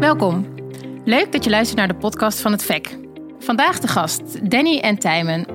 [0.00, 0.54] Welkom.
[1.04, 2.98] Leuk dat je luistert naar de podcast van het VEC.
[3.38, 5.46] Vandaag de gast Danny en Tijmen.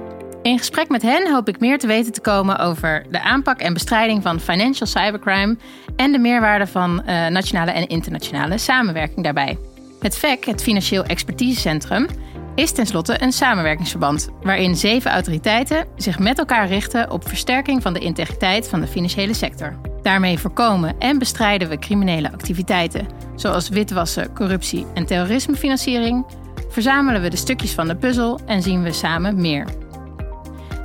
[0.42, 3.74] In gesprek met hen hoop ik meer te weten te komen over de aanpak en
[3.74, 5.58] bestrijding van financial cybercrime
[5.96, 9.58] en de meerwaarde van uh, nationale en internationale samenwerking daarbij.
[10.00, 12.08] Het VEC, het Financieel Expertisecentrum,
[12.56, 18.00] is tenslotte een samenwerkingsverband waarin zeven autoriteiten zich met elkaar richten op versterking van de
[18.00, 19.91] integriteit van de financiële sector.
[20.02, 26.26] Daarmee voorkomen en bestrijden we criminele activiteiten, zoals witwassen, corruptie en terrorismefinanciering,
[26.70, 29.66] verzamelen we de stukjes van de puzzel en zien we samen meer.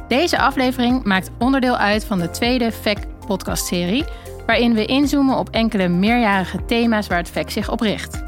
[0.09, 4.05] Deze aflevering maakt onderdeel uit van de tweede FEC-podcastserie,
[4.47, 8.24] waarin we inzoomen op enkele meerjarige thema's waar het FEC zich op richt.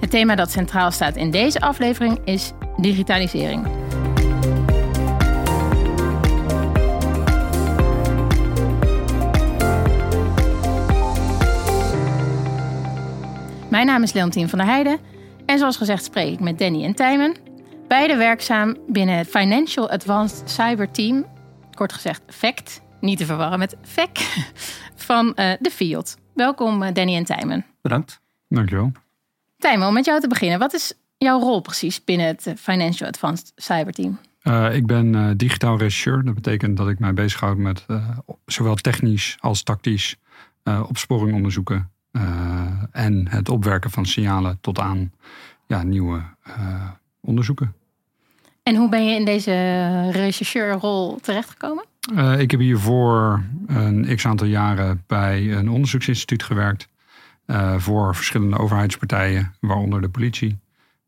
[0.00, 3.81] Het thema dat centraal staat in deze aflevering is digitalisering.
[13.72, 14.98] Mijn naam is Leontien van der Heijden
[15.46, 17.36] en zoals gezegd spreek ik met Danny en Tijmen.
[17.88, 21.26] Beide werkzaam binnen het Financial Advanced Cyber Team,
[21.74, 24.18] kort gezegd FACT, niet te verwarren met FEC,
[25.08, 26.16] van uh, de Field.
[26.34, 27.66] Welkom uh, Danny en Tijmen.
[27.82, 28.20] Bedankt.
[28.48, 28.92] Dankjewel.
[29.58, 30.58] Tijmen, om met jou te beginnen.
[30.58, 34.18] Wat is jouw rol precies binnen het Financial Advanced Cyber Team?
[34.42, 36.24] Uh, ik ben digitaal regisseur.
[36.24, 37.86] Dat betekent dat ik mij bezighoud met
[38.46, 40.16] zowel technisch als tactisch
[40.64, 41.90] opsporing onderzoeken
[42.92, 45.12] en het opwerken van signalen tot aan
[45.66, 47.74] ja, nieuwe uh, onderzoeken.
[48.62, 49.52] En hoe ben je in deze
[50.10, 51.84] rechercheurrol terechtgekomen?
[52.14, 56.88] Uh, ik heb hiervoor een x aantal jaren bij een onderzoeksinstituut gewerkt.
[57.76, 60.58] voor verschillende overheidspartijen, waaronder de politie.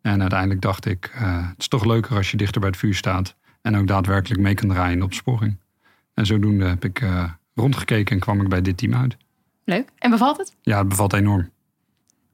[0.02, 3.36] En uiteindelijk dacht ik, het is toch leuker als je dichter bij het vuur staat.
[3.62, 5.56] En ook daadwerkelijk mee kan draaien in de opsporing.
[6.14, 7.04] En zodoende heb ik
[7.54, 9.16] rondgekeken en kwam ik bij dit team uit.
[9.64, 9.88] Leuk.
[9.98, 10.54] En bevalt het?
[10.62, 11.50] Ja, het bevalt enorm.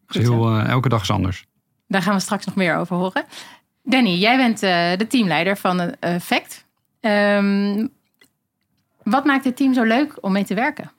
[0.07, 1.47] heel, uh, elke dag is anders.
[1.87, 3.25] Daar gaan we straks nog meer over horen.
[3.83, 6.65] Danny, jij bent uh, de teamleider van uh, FACT.
[7.01, 7.89] Um,
[9.03, 10.91] wat maakt het team zo leuk om mee te werken?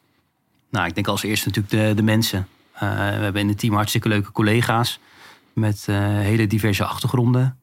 [0.69, 2.47] Nou, ik denk als eerste natuurlijk de, de mensen.
[2.79, 4.99] we hebben in het team hartstikke leuke collega's
[5.53, 7.57] met hele diverse achtergronden.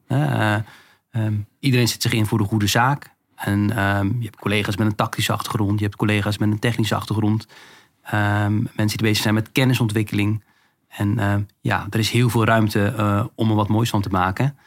[1.11, 3.11] Um, iedereen zit zich in voor de goede zaak.
[3.35, 6.95] En um, je hebt collega's met een tactische achtergrond, je hebt collega's met een technische
[6.95, 7.47] achtergrond.
[8.15, 10.45] Um, mensen die bezig zijn met kennisontwikkeling.
[10.89, 14.09] En uh, ja, er is heel veel ruimte uh, om er wat moois van te
[14.09, 14.59] maken.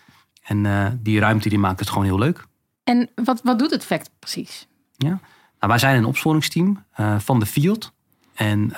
[0.44, 2.46] En uh, die ruimte die maakt het gewoon heel leuk.
[2.84, 4.68] En wat, wat doet het FACT precies?
[4.98, 5.20] Ja, nou,
[5.60, 6.84] wij zijn een opsporingsteam
[7.18, 7.94] van de Field.
[8.34, 8.74] En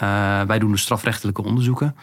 [0.47, 1.95] wij doen de strafrechtelijke onderzoeken.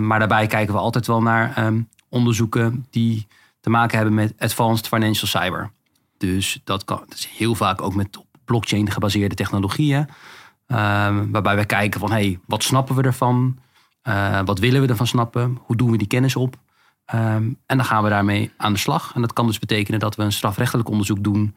[0.00, 3.26] maar daarbij kijken we altijd wel naar um, onderzoeken die
[3.60, 5.70] te maken hebben met advanced financial cyber.
[6.18, 10.08] Dus dat, kan, dat is heel vaak ook met blockchain gebaseerde technologieën.
[10.70, 13.58] Ehm, waarbij we kijken van, hey, wat snappen we ervan?
[14.08, 15.58] Uh, wat willen we ervan snappen?
[15.62, 16.56] Hoe doen we die kennis op?
[17.14, 19.12] Um, en dan gaan we daarmee aan de slag.
[19.14, 21.56] En dat kan dus betekenen dat we een strafrechtelijk onderzoek doen.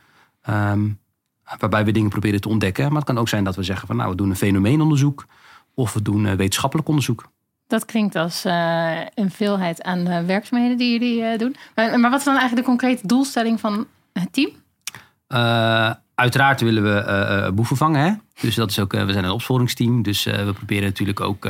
[0.50, 1.00] Um,
[1.60, 2.88] waarbij we dingen proberen te ontdekken.
[2.88, 5.26] Maar het kan ook zijn dat we zeggen van, nou, we doen een fenomeenonderzoek.
[5.74, 7.32] Of we doen uh, wetenschappelijk onderzoek.
[7.68, 11.56] Dat klinkt als uh, een veelheid aan werkzaamheden die jullie doen.
[11.76, 14.52] Maar, maar, wat is dan eigenlijk de concrete doelstelling van het team?
[16.16, 18.02] Uiteraard willen we boeven vangen.
[18.02, 18.14] Hè?
[18.42, 20.02] Dus dat is ook, eh, we zijn een opsporingsteam.
[20.02, 21.48] Dus eh, we proberen natuurlijk ook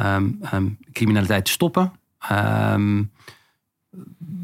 [0.00, 1.92] um, criminaliteit te stoppen.
[2.18, 3.02] Ehm,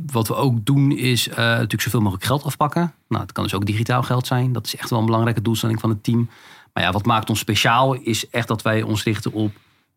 [0.06, 2.92] wat we ook doen is natuurlijk zoveel mogelijk geld afpakken.
[3.08, 4.52] Nou, het kan dus ook digitaal geld zijn.
[4.52, 6.30] Dat is echt wel een belangrijke doelstelling van het team.
[6.72, 9.52] Maar ja, wat maakt ons speciaal is echt dat wij ons richten op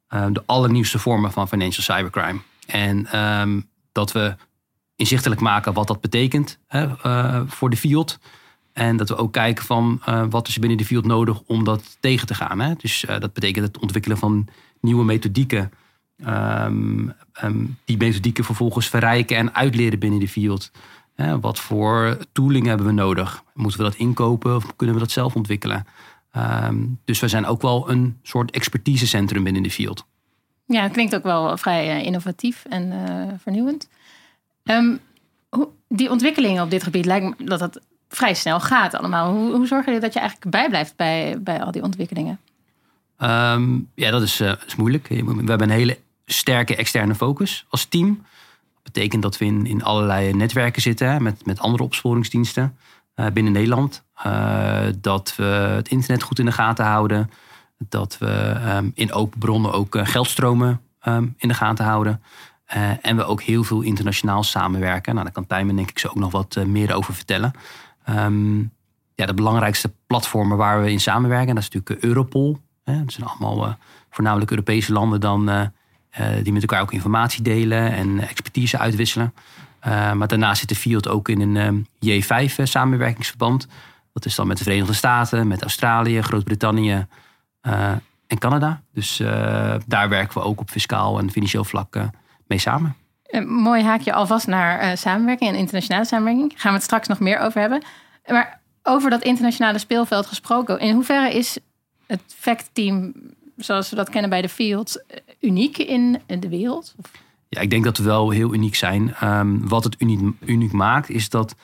[0.07, 2.39] de allernieuwste vormen van financial cybercrime.
[2.65, 3.07] En
[3.91, 4.35] dat we
[4.95, 6.89] inzichtelijk maken wat dat betekent hè,
[7.47, 8.19] voor de field.
[8.73, 11.97] En dat we ook kijken van uh, wat is binnen de field nodig om dat
[12.00, 12.59] tegen te gaan.
[12.59, 12.73] Hè?
[12.78, 14.47] Dus uh, dat betekent het ontwikkelen van
[14.81, 15.72] nieuwe methodieken.
[16.28, 17.13] Um,
[17.44, 20.72] um, die methodieken vervolgens verrijken en uitleren binnen de field.
[21.41, 23.44] Wat voor tooling hebben we nodig?
[23.53, 25.85] Moeten we dat inkopen of kunnen we dat zelf ontwikkelen?
[26.38, 30.06] Um, dus we zijn ook wel een soort expertisecentrum binnen de field.
[30.66, 32.94] Ja, het klinkt ook wel vrij innovatief en
[33.42, 33.89] vernieuwend.
[35.88, 37.81] die ontwikkelingen op dit gebied lijkt me dat dat
[38.15, 39.33] vrij snel gaat allemaal.
[39.33, 42.39] Hoe, hoe zorg je dat je eigenlijk bijblijft bij, bij al die ontwikkelingen?
[43.18, 45.07] Um, ja, dat is, is moeilijk.
[45.07, 48.25] We hebben een hele sterke externe focus als team.
[48.83, 52.77] Dat betekent dat we in, in allerlei netwerken zitten met, met andere opsporingsdiensten
[53.15, 54.04] uh, binnen Nederland.
[54.25, 57.31] Uh, dat we het internet goed in de gaten houden.
[57.77, 62.21] Dat we um, in open bronnen ook geldstromen um, in de gaten houden.
[63.01, 65.13] en we ook heel veel internationaal samenwerken.
[65.13, 67.54] Nou, daar kan Tijmen denk ik zo ook nog wat meer over vertellen.
[68.09, 68.71] Um,
[69.15, 72.59] ja, de belangrijkste platformen waar we in samenwerken, dat is natuurlijk Europol.
[72.83, 73.00] Hè.
[73.00, 73.73] Dat zijn allemaal uh,
[74.09, 75.65] voornamelijk Europese landen dan uh,
[76.44, 79.33] die met elkaar ook informatie delen en expertise uitwisselen.
[79.83, 83.67] maar daarnaast zit de Field ook in een J5 samenwerkingsverband.
[84.13, 87.07] Dat is dan met de Verenigde Staten, met Australië, Groot-Brittannië
[88.27, 88.81] en Canada.
[88.94, 89.17] Dus
[89.85, 91.97] daar werken we ook op fiscaal en financieel vlak
[92.47, 92.95] mee samen.
[93.33, 96.50] Een mooi haakje alvast naar samenwerking en internationale samenwerking.
[96.50, 97.83] Daar gaan we het straks nog meer over hebben.
[98.27, 100.80] Maar over dat internationale speelveld gesproken.
[100.80, 101.57] In hoeverre is
[102.07, 103.13] het FACT-team,
[103.57, 105.03] zoals we dat kennen bij de Field,
[105.39, 106.95] uniek in de wereld?
[107.50, 109.15] Ja, ik denk dat we wel heel uniek zijn.
[109.15, 111.56] Ehm, wat het uniek, uniek, maakt, is dat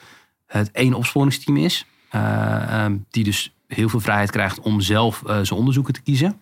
[0.46, 1.86] het één opsporingsteam is.
[2.14, 6.38] Uh, die dus heel veel vrijheid krijgt om zelf zijn onderzoeken te kiezen.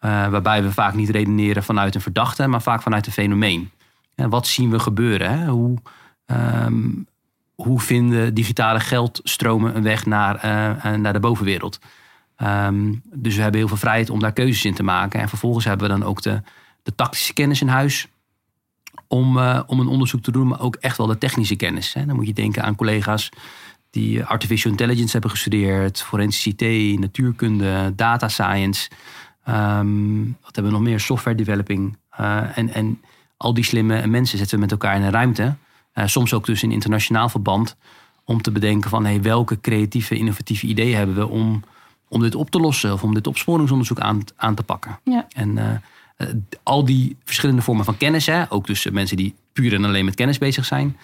[0.00, 3.70] Waarbij we vaak niet redeneren vanuit een verdachte, maar vaak vanuit een fenomeen.
[4.18, 5.38] En wat zien we gebeuren?
[5.38, 5.46] Hè?
[5.46, 5.78] Hoe,
[6.26, 7.06] um,
[7.54, 11.78] hoe vinden digitale geldstromen een weg naar, uh, naar de bovenwereld?
[12.42, 15.20] Um, dus we hebben heel veel vrijheid om daar keuzes in te maken.
[15.20, 16.42] En vervolgens hebben we dan ook de,
[16.82, 18.08] de tactische kennis in huis
[19.06, 21.94] om, uh, om een onderzoek te doen, maar ook echt wel de technische kennis.
[21.94, 22.06] Hè.
[22.06, 23.30] Dan moet je denken aan collega's
[23.90, 28.90] die artificial intelligence hebben gestudeerd, forensische IT, natuurkunde, data science.
[29.48, 31.00] Um, wat hebben we nog meer?
[31.00, 31.96] Software developing.
[32.54, 33.00] En, en
[33.38, 35.54] al die slimme mensen zetten we met elkaar in een ruimte.
[35.94, 37.76] Uh, soms ook dus in internationaal verband.
[38.24, 41.64] Om te bedenken van hey, welke creatieve, innovatieve ideeën hebben we om,
[42.08, 42.92] om dit op te lossen.
[42.92, 44.98] Of om dit opsporingsonderzoek aan, aan te pakken.
[45.04, 45.26] Ja.
[45.34, 45.64] En uh,
[46.18, 46.28] uh,
[46.62, 48.26] al die verschillende vormen van kennis.
[48.26, 50.96] Hè, ook dus mensen die puur en alleen met kennis bezig zijn.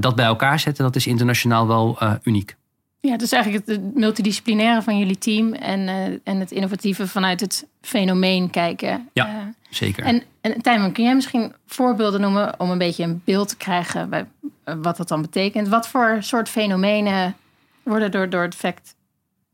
[0.00, 2.56] dat bij elkaar zetten, dat is internationaal wel uniek.
[3.02, 7.66] Ja, dus eigenlijk het multidisciplinaire van jullie team en, uh, en het innovatieve vanuit het
[7.80, 9.08] fenomeen kijken.
[9.12, 9.34] Ja, uh,
[9.70, 10.04] zeker.
[10.04, 14.10] En, en Tijmen, kun jij misschien voorbeelden noemen om een beetje een beeld te krijgen
[14.10, 14.26] bij
[14.64, 15.68] uh, wat dat dan betekent?
[15.68, 17.36] Wat voor soort fenomenen
[17.82, 18.94] worden door, door het fact?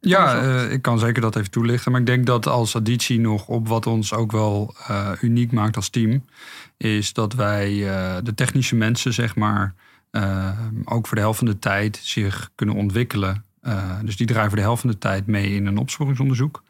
[0.01, 0.41] Ja,
[0.71, 1.91] ik kan zeker dat even toelichten.
[1.93, 4.75] Maar ik denk dat als additie nog op wat ons ook wel
[5.21, 6.25] uniek maakt als team,
[6.77, 7.69] is dat wij
[8.23, 9.86] de technische mensen, zeg maar uh,
[10.85, 13.45] ook voor de helft van de tijd zich kunnen ontwikkelen.
[13.63, 16.63] Uh, dus die draaien voor de helft van de tijd mee in een opsporingsonderzoek.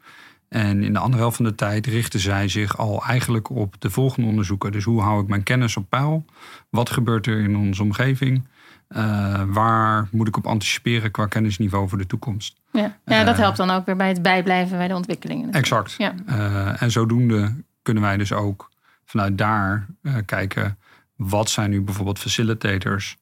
[0.49, 3.89] En in de andere helft van de tijd richten zij zich al eigenlijk op de
[3.89, 4.71] volgende onderzoeken.
[4.71, 6.25] Dus hoe hou ik mijn kennis op peil?
[6.69, 8.47] Wat gebeurt er in onze omgeving?
[8.89, 12.55] Uh, waar moet ik op anticiperen qua kennisniveau voor de toekomst?
[12.71, 15.51] Ja, ja dat helpt dan ook weer bij het bijblijven bij de ontwikkelingen.
[15.51, 15.95] Exact.
[15.97, 16.13] Ja.
[16.29, 18.71] Uh, en zodoende kunnen wij dus ook
[19.05, 20.77] vanuit daar uh, kijken...
[21.15, 23.17] wat zijn nu bijvoorbeeld facilitators...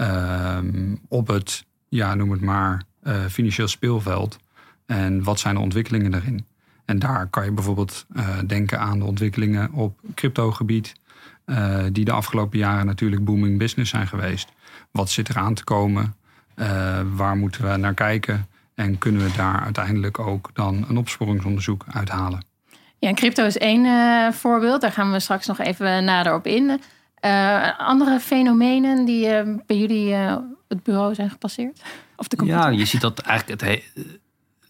[0.00, 4.38] Um, op het, ja, noem het maar, uh, financieel speelveld.
[4.86, 6.46] En wat zijn de ontwikkelingen daarin?
[6.84, 10.94] En daar kan je bijvoorbeeld uh, denken aan de ontwikkelingen op cryptogebied,
[11.46, 14.48] uh, die de afgelopen jaren natuurlijk booming business zijn geweest.
[14.90, 16.14] Wat zit er aan te komen?
[17.14, 18.46] waar moeten we naar kijken?
[18.74, 22.44] En kunnen we daar uiteindelijk ook dan een opsporingsonderzoek uithalen?
[22.98, 24.80] Ja, en crypto is één voorbeeld.
[24.80, 26.80] Daar gaan we straks nog even nader op in.
[27.24, 30.36] Uh, andere fenomenen die uh, bij jullie uh,
[30.68, 31.82] het bureau zijn gepasseerd?
[32.16, 34.04] Of de ja, je ziet dat eigenlijk het, he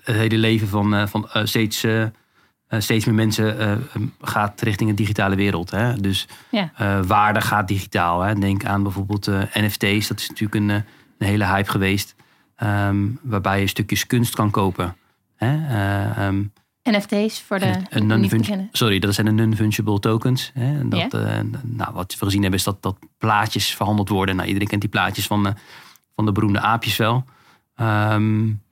[0.03, 1.87] het hele leven van, van steeds,
[2.69, 3.83] steeds meer mensen
[4.21, 5.71] gaat richting een digitale wereld.
[5.71, 5.95] Hè?
[5.95, 6.71] Dus ja.
[7.07, 8.21] waarde gaat digitaal.
[8.21, 8.35] Hè?
[8.35, 10.09] Denk aan bijvoorbeeld NFT's.
[10.09, 10.85] Dat is natuurlijk een, een
[11.19, 12.15] hele hype geweest.
[12.63, 14.97] Um, waarbij je stukjes kunst kan kopen.
[15.37, 16.27] Hè?
[16.27, 16.53] Um,
[16.91, 17.75] NFT's voor de
[18.73, 20.51] Sorry, dat zijn de non-fungible tokens.
[20.55, 20.89] Hè?
[20.89, 21.37] Dat, yeah.
[21.37, 24.37] uh, nou, wat we gezien hebben is dat, dat plaatjes verhandeld worden.
[24.37, 25.53] Nou, iedereen kent die plaatjes van de,
[26.15, 27.25] van de beroemde aapjes wel.
[27.77, 28.63] Um,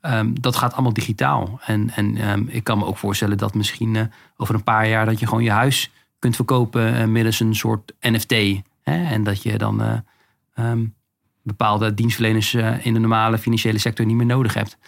[0.00, 1.60] um, dat gaat allemaal digitaal.
[1.64, 4.02] En, en um, ik kan me ook voorstellen dat misschien uh,
[4.36, 5.06] over een paar jaar...
[5.06, 8.32] dat je gewoon je huis kunt verkopen uh, middels een soort NFT.
[8.82, 9.04] Hè?
[9.04, 10.04] En dat je dan
[11.42, 14.78] bepaalde dienstverleners in de normale financiële sector niet meer nodig hebt.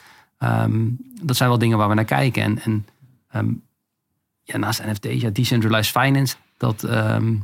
[0.42, 2.42] Um, dat zijn wel dingen waar we naar kijken.
[2.42, 2.86] En, en
[3.34, 3.62] um,
[4.42, 7.42] ja, naast NFT's, ja, decentralized finance, dat um,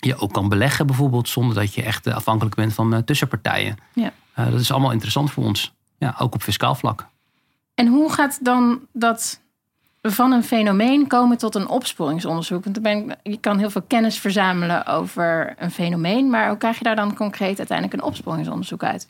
[0.00, 3.76] je ook kan beleggen bijvoorbeeld, zonder dat je echt afhankelijk bent van uh, tussenpartijen.
[3.94, 4.12] Ja.
[4.38, 5.74] Uh, dat is allemaal interessant voor ons.
[5.98, 7.06] Ja, ook op fiscaal vlak.
[7.74, 9.40] En hoe gaat dan dat
[10.02, 12.64] van een fenomeen komen tot een opsporingsonderzoek?
[12.64, 16.84] Want ben, je kan heel veel kennis verzamelen over een fenomeen, maar hoe krijg je
[16.84, 19.08] daar dan concreet uiteindelijk een opsporingsonderzoek uit?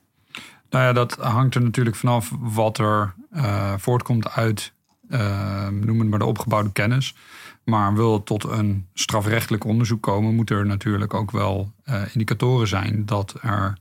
[0.70, 4.72] Nou ja, dat hangt er natuurlijk vanaf wat er uh, voortkomt uit,
[5.08, 7.14] uh, noem het maar de opgebouwde kennis.
[7.64, 12.68] Maar wil het tot een strafrechtelijk onderzoek komen, moet er natuurlijk ook wel uh, indicatoren
[12.68, 13.78] zijn dat er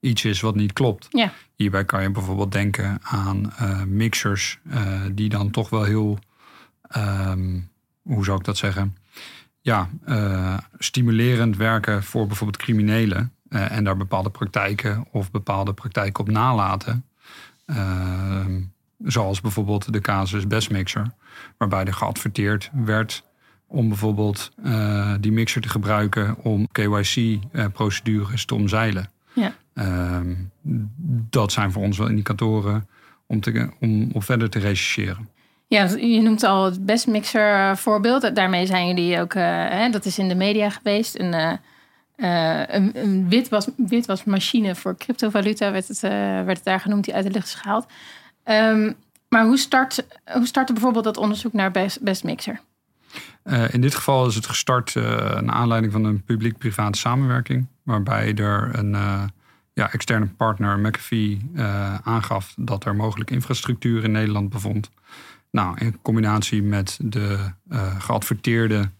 [0.00, 1.06] iets is wat niet klopt.
[1.10, 1.32] Ja.
[1.54, 3.52] Hierbij kan je bijvoorbeeld denken aan
[3.86, 4.58] mixers
[5.12, 6.18] die dan toch wel heel,
[6.96, 7.70] um,
[8.02, 8.96] hoe zou ik dat zeggen?
[9.60, 9.88] Ja,
[10.78, 13.32] stimulerend werken voor bijvoorbeeld criminelen.
[13.52, 17.04] Uh, en daar bepaalde praktijken of bepaalde praktijken op nalaten.
[17.66, 18.46] Uh,
[18.98, 21.10] zoals bijvoorbeeld de casus Bestmixer,
[21.56, 23.24] waarbij er geadverteerd werd
[23.72, 29.10] om bijvoorbeeld eh, die mixer te gebruiken om KYC-procedures te omzeilen.
[29.32, 29.54] Ja.
[29.74, 30.34] Ehm,
[31.30, 32.88] dat zijn voor ons wel indicatoren
[33.26, 35.28] om, te, om op verder te rechercheren.
[35.66, 38.34] Ja, je noemt al het best mixer eh, voorbeeld.
[38.34, 41.18] Daarmee zijn jullie ook, hè, dat is in de media geweest.
[41.18, 41.58] Een,
[42.22, 47.24] uh, een, een witwas, witwasmachine voor cryptovaluta werd het, werd het daar genoemd, die uit
[47.24, 47.86] de lucht is gehaald.
[48.44, 48.94] Um,
[49.28, 52.60] maar hoe, start, hoe startte bijvoorbeeld dat onderzoek naar best, mixer?
[53.70, 57.66] in dit geval is het gestart naar aanleiding van een publiek-private samenwerking.
[57.82, 58.92] Waarbij er een
[59.72, 61.50] ja, externe partner, McAfee,
[62.02, 64.90] aangaf dat er mogelijk infrastructuur in Nederland bevond
[65.50, 67.38] nou, in combinatie met de
[67.98, 68.90] geadverteerde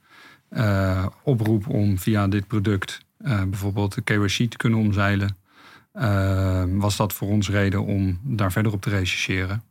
[1.22, 5.36] oproep om via dit product uh, bijvoorbeeld de KYC te kunnen omzeilen,
[6.78, 9.62] was dat voor ons reden om daar verder op te rechercheren.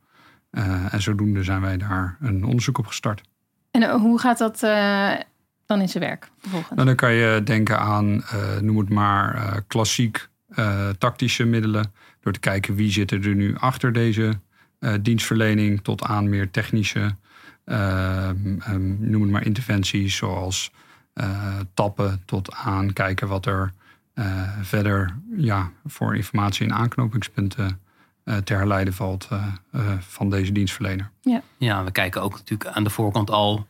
[0.90, 3.22] en zodoende zijn wij daar een onderzoek op gestart.
[3.70, 4.60] En hoe gaat dat
[5.66, 6.30] dan in zijn werk?
[6.50, 8.24] Nou, dan kan je denken aan,
[8.60, 10.28] noem het maar, klassiek
[10.98, 11.92] tactische middelen.
[12.20, 14.40] Door te kijken wie zit er nu achter deze
[15.00, 17.14] dienstverlening tot aan meer technische,
[17.66, 18.28] uh,
[18.68, 20.72] um, noem het maar interventies, zoals
[21.74, 23.72] tappen, tot aan kijken wat er
[24.62, 27.80] verder ja, voor informatie en aanknopingspunten
[28.44, 29.28] te herleiden valt
[30.00, 31.10] van deze dienstverlener.
[31.20, 31.42] Ja.
[31.56, 33.66] ja, we kijken ook natuurlijk aan de voorkant al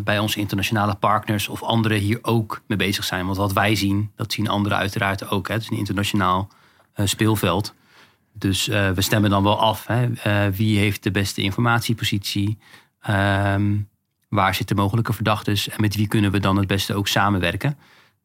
[0.00, 3.24] bij onze internationale partners of anderen hier ook mee bezig zijn.
[3.24, 5.48] Want wat wij zien, dat zien anderen uiteraard ook.
[5.48, 5.54] Hè.
[5.54, 6.48] Het is een internationaal
[6.94, 7.74] speelveld.
[8.32, 9.86] Dus uh, we stemmen dan wel af.
[9.86, 10.08] Hè.
[10.26, 12.58] Uh, wie heeft de beste informatiepositie?
[13.08, 13.88] Um,
[14.30, 15.68] waar zitten mogelijke verdachtes?
[15.68, 17.78] En met wie kunnen we dan het beste ook samenwerken?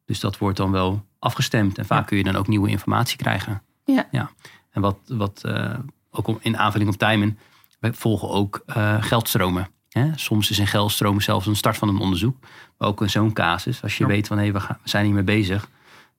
[0.04, 1.78] Dus dat wordt dan wel afgestemd.
[1.78, 2.04] En vaak ja.
[2.04, 3.62] kun je dan ook nieuwe informatie krijgen.
[3.84, 4.08] Ja.
[4.10, 4.30] ja.
[4.70, 5.74] En wat, wat uh,
[6.10, 7.38] ook in aanvulling op Tijmen,
[7.78, 8.62] wij volgen ook
[9.00, 9.68] geldstromen.
[9.88, 10.10] Hè?
[10.14, 12.36] Soms is een geldstroom zelfs een start van een onderzoek.
[12.78, 14.10] Maar ook in zo'n casus, als je ja.
[14.10, 15.68] weet van hé, hey, we, gaan, we zijn hiermee bezig.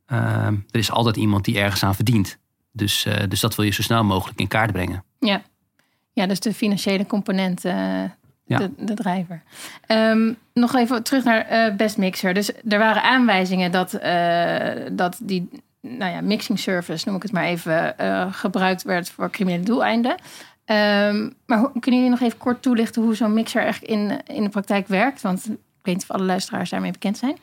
[0.05, 2.37] Ehm, er is altijd iemand die ergens aan verdient.
[2.71, 5.03] Dus, dus dat wil je zo snel mogelijk in kaart brengen.
[5.19, 5.41] Ja,
[6.13, 7.63] ja dus de financiële component,
[8.47, 8.57] ja.
[8.57, 9.41] de, de drijver.
[9.87, 12.33] Um, nog even terug naar uh, Best Mixer.
[12.33, 13.91] Dus er waren aanwijzingen dat,
[14.91, 15.49] dat die
[15.81, 17.95] nou ja, mixing service, noem ik het maar even,
[18.33, 20.11] gebruikt werd voor criminele doeleinden.
[20.11, 24.43] Um, maar hoe, kunnen jullie nog even kort toelichten hoe zo'n mixer echt in, in
[24.43, 25.21] de praktijk werkt?
[25.21, 27.37] Want ik weet niet of alle luisteraars daarmee bekend zijn.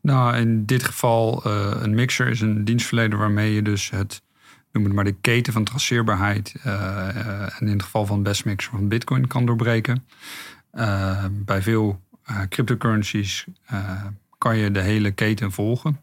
[0.00, 1.46] Nou, in dit geval,
[1.82, 4.22] een mixer is een dienstverlener waarmee je dus het
[4.76, 6.54] noem het maar de keten van traceerbaarheid.
[6.66, 10.04] Uh, en in het geval van Bestmix van Bitcoin kan doorbreken.
[10.74, 12.00] Uh, bij veel
[12.48, 13.46] cryptocurrencies
[14.38, 16.00] kan je de hele keten volgen.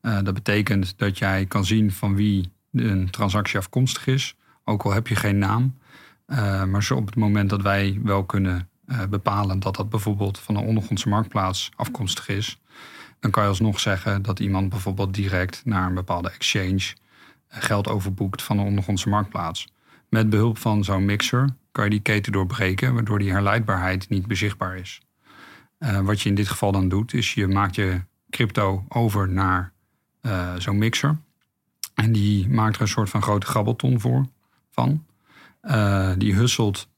[0.00, 4.36] dat betekent dat jij kan zien van wie een transactie afkomstig is.
[4.64, 5.78] Ook al heb je geen naam.
[6.66, 8.68] maar zo op het moment dat wij wel kunnen
[9.10, 12.60] bepalen dat dat bijvoorbeeld van een ondergrondse marktplaats afkomstig is.
[13.20, 16.94] Dan kan je alsnog zeggen dat iemand bijvoorbeeld direct naar een bepaalde exchange
[17.52, 19.72] geld overboekt van een ondergrondse marktplaats.
[20.08, 24.76] Met behulp van zo'n mixer kan je die keten doorbreken, waardoor die herleidbaarheid niet bezichtbaar
[24.76, 25.00] is.
[25.78, 29.72] Uh, wat je in dit geval dan doet, is je maakt je crypto over naar
[30.22, 31.18] uh, zo'n mixer.
[31.94, 34.26] En die maakt er een soort van grote grabbelton voor
[34.70, 35.04] van.
[35.62, 36.90] Uh, die husselt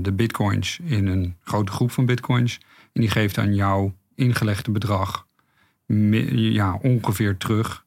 [0.00, 2.58] de bitcoins in een grote groep van bitcoins.
[2.92, 5.26] En die geeft aan jouw ingelegde bedrag
[5.86, 7.84] ja, ongeveer terug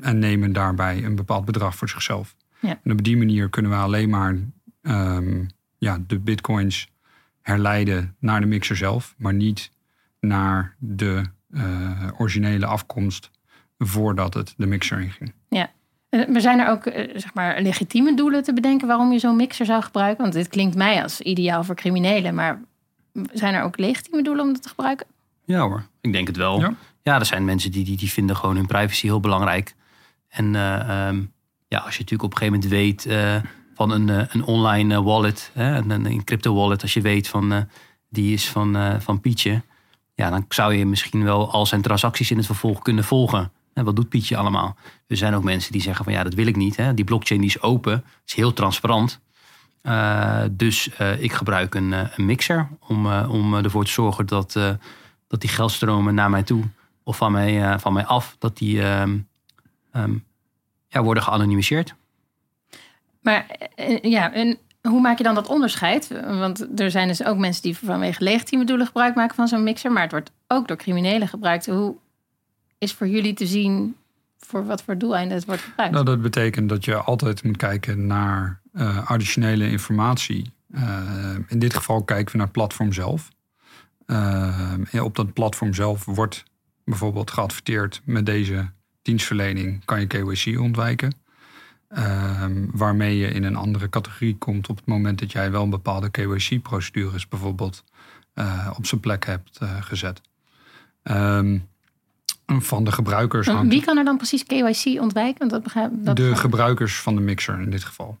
[0.00, 2.34] en nemen daarbij een bepaald bedrag voor zichzelf.
[2.60, 2.78] Ja.
[2.84, 4.36] En op die manier kunnen we alleen maar
[4.82, 5.46] um,
[5.78, 6.92] ja, de bitcoins
[7.42, 9.70] herleiden naar de mixer zelf, maar niet
[10.20, 13.30] naar de uh, originele afkomst
[13.78, 15.32] voordat het de mixer inging.
[15.48, 15.70] Ja.
[16.10, 16.82] Maar zijn er ook
[17.14, 20.22] zeg maar, legitieme doelen te bedenken waarom je zo'n mixer zou gebruiken?
[20.22, 22.60] Want dit klinkt mij als ideaal voor criminelen, maar
[23.32, 25.06] zijn er ook legitieme doelen om dat te gebruiken?
[25.44, 26.60] Ja hoor, ik denk het wel.
[26.60, 29.74] Ja, ja er zijn mensen die, die, die vinden gewoon hun privacy heel belangrijk.
[30.28, 31.32] En uh, um,
[31.68, 33.36] ja, als je natuurlijk op een gegeven moment weet uh,
[33.74, 37.68] van een, uh, een online wallet, een, een crypto wallet, als je weet van
[38.08, 39.62] die is van, van Pietje,
[40.14, 43.52] ja, dan zou je misschien wel al zijn transacties in het vervolg kunnen volgen.
[43.74, 44.76] En wat doet Pietje allemaal?
[45.06, 46.76] Er zijn ook mensen die zeggen van ja, dat wil ik niet.
[46.76, 46.94] Hè.
[46.94, 49.20] Die blockchain die is open, is heel transparant.
[50.50, 54.52] dus ik gebruik een, een mixer om, om ervoor te zorgen dat,
[55.28, 56.64] dat die geldstromen naar mij toe
[57.02, 58.82] of van mij, van mij af, dat die
[59.96, 60.24] um,
[60.88, 61.94] ja, worden geanonimiseerd.
[63.20, 66.08] Maar eh, ja, en hoe maak je dan dat onderscheid?
[66.24, 69.92] Want er zijn dus ook mensen die vanwege legitieme doelen gebruik maken van zo'n mixer,
[69.92, 71.66] maar het wordt ook door criminelen gebruikt.
[71.66, 71.96] Hoe
[72.78, 73.96] is voor jullie te zien
[74.38, 75.92] voor wat voor doeleinden het wordt gebruikt?
[75.92, 80.54] Nou, dat betekent dat je altijd moet kijken naar uh, additionele informatie.
[80.70, 83.28] Uh, in dit geval kijken we naar het platform zelf.
[84.06, 86.44] Uh, op dat platform zelf wordt
[86.84, 88.70] bijvoorbeeld geadverteerd met deze
[89.06, 91.12] dienstverlening kan je KYC ontwijken.
[91.98, 95.70] Um, waarmee je in een andere categorie komt op het moment dat jij wel een
[95.70, 97.84] bepaalde KYC-procedures bijvoorbeeld
[98.34, 100.20] uh, op zijn plek hebt uh, gezet.
[101.02, 101.68] Um,
[102.46, 103.48] van de gebruikers.
[103.62, 105.48] Wie kan er dan precies KYC ontwijken?
[105.48, 108.18] Dat begrijp, dat de gebruikers van de mixer in dit geval.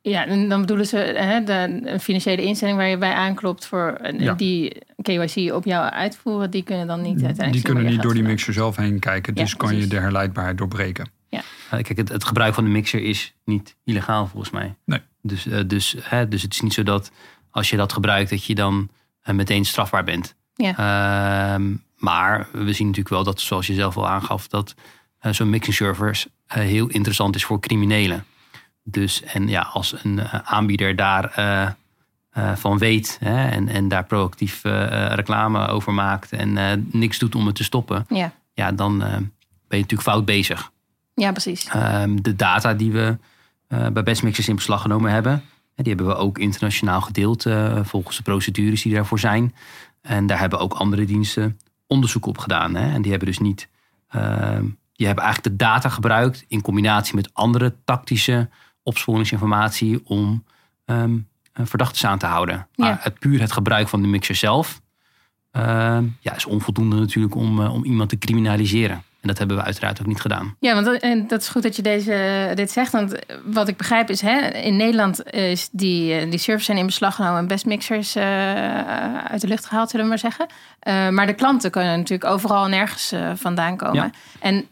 [0.00, 3.98] Ja, en dan bedoelen ze hè, de, een financiële instelling waar je bij aanklopt voor
[4.18, 4.34] ja.
[4.34, 7.52] die KYC op jou uitvoeren, die kunnen dan niet uiteindelijk.
[7.52, 10.58] Die kunnen niet door die mixer zelf heen kijken, dus ja, kan je de herleidbaarheid
[10.58, 11.10] doorbreken.
[11.28, 11.42] Ja.
[11.70, 14.74] Kijk, het, het, gebruik van de mixer is niet illegaal volgens mij.
[14.84, 15.00] Nee.
[15.22, 17.10] Dus, uh, dus, hè, dus het is niet zo dat
[17.50, 18.88] als je dat gebruikt, dat je dan
[19.24, 20.36] uh, meteen strafbaar bent.
[20.54, 20.70] Ja.
[21.58, 24.74] Uh, maar we zien natuurlijk wel dat, zoals je zelf al aangaf, dat
[25.22, 28.24] uh, zo'n mixing servers heel interessant is voor criminelen.
[28.82, 31.34] Dus en ja, als een aanbieder daar
[32.54, 34.62] van weet hè, en, en daar proactief
[35.08, 39.30] reclame over maakt en niks doet om het te stoppen, ja, ja dan ben
[39.68, 40.70] je natuurlijk fout bezig.
[41.14, 41.68] Ja, precies.
[41.74, 43.16] Um, de data die we
[43.68, 45.42] bij Bestmixers in beslag genomen hebben,
[45.74, 47.46] die hebben we ook internationaal gedeeld
[47.82, 49.54] volgens de procedures die daarvoor zijn.
[50.00, 52.74] En daar hebben ook andere diensten onderzoek op gedaan.
[52.74, 52.92] Hè?
[52.92, 53.68] En die hebben dus niet,
[54.16, 54.58] uh,
[54.92, 58.48] die hebben eigenlijk de data gebruikt in combinatie met andere tactische
[58.82, 60.44] opsporingsinformatie om
[60.84, 61.28] um,
[61.62, 62.68] verdachten aan te houden.
[62.74, 62.98] Maar Ja.
[63.00, 64.80] het, puur het gebruik van de mixer zelf
[65.56, 69.02] uh, ja, is onvoldoende natuurlijk om, uh, om iemand te criminaliseren.
[69.20, 70.56] En dat hebben we uiteraard ook niet gedaan.
[70.60, 72.92] Ja, want dat, en dat is goed dat je deze, dit zegt.
[72.92, 77.14] Want wat ik begrijp is, hè, in Nederland is die, die servers zijn in beslag
[77.14, 78.22] genomen en bestmixers uh,
[79.24, 80.46] uit de lucht gehaald, zullen we maar zeggen.
[80.48, 83.94] Uh, maar de klanten kunnen natuurlijk overal en nergens uh, vandaan komen.
[83.94, 84.10] Ja.
[84.40, 84.66] En,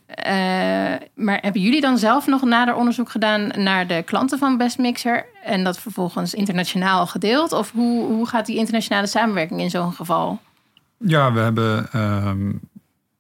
[1.15, 5.65] maar hebben jullie dan zelf nog nader onderzoek gedaan naar de klanten van Bestmixer en
[5.65, 7.53] dat vervolgens internationaal gedeeld?
[7.53, 10.41] Of hoe, hoe gaat die internationale samenwerking in zo'n geval?
[10.99, 12.61] Ja, we hebben um,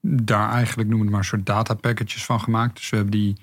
[0.06, 2.76] daar eigenlijk, noem het maar, soort data packages van gemaakt.
[2.76, 3.36] Dus we hebben die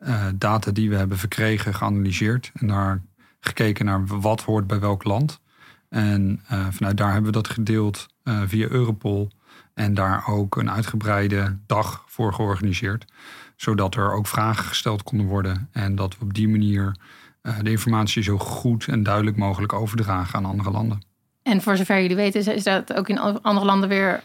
[0.00, 2.50] uh, data die we hebben verkregen geanalyseerd.
[2.54, 3.02] En daar
[3.40, 5.40] gekeken naar wat hoort bij welk land.
[5.88, 9.30] En uh, vanuit daar hebben we dat gedeeld uh, via Europol.
[9.74, 13.04] En daar ook een uitgebreide dag voor georganiseerd.
[13.56, 15.68] Zodat er ook vragen gesteld konden worden.
[15.72, 16.96] En dat we op die manier
[17.62, 21.02] de informatie zo goed en duidelijk mogelijk overdragen aan andere landen.
[21.42, 24.22] En voor zover jullie weten, is dat ook in andere landen weer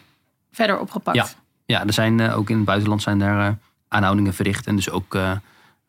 [0.52, 1.18] verder opgepakt?
[1.18, 1.28] Ja,
[1.68, 3.56] ja er zijn uh, ook in het buitenland zijn daar uh,
[3.88, 4.68] aanhoudingen verricht.
[4.68, 5.32] En dus ook uh,